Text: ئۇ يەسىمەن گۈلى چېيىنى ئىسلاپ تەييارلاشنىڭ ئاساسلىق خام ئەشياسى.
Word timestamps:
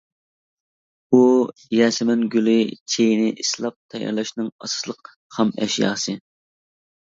ئۇ 1.17 1.19
يەسىمەن 1.79 2.23
گۈلى 2.35 2.55
چېيىنى 2.93 3.27
ئىسلاپ 3.45 3.77
تەييارلاشنىڭ 3.93 4.49
ئاساسلىق 4.55 5.13
خام 5.37 5.53
ئەشياسى. 5.67 6.17